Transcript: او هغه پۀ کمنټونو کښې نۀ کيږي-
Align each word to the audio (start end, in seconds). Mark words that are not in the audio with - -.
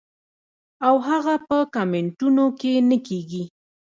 او 0.87 0.95
هغه 1.07 1.35
پۀ 1.47 1.57
کمنټونو 1.75 2.43
کښې 2.59 2.73
نۀ 2.89 2.97
کيږي- 3.07 3.43